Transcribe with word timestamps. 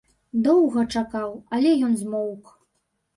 Доўга 0.45 0.85
чакаў, 0.95 1.35
але 1.57 1.73
ён 1.89 1.93
змоўк. 2.01 2.49